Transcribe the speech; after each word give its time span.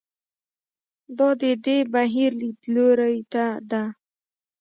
دا 1.17 1.29
د 1.41 1.43
دې 1.65 1.77
بهیر 1.93 2.31
لیدلوري 2.41 3.19
ته 3.33 3.45
ده. 3.71 3.83